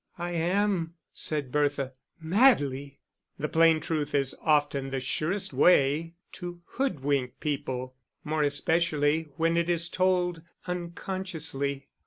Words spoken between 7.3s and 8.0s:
people,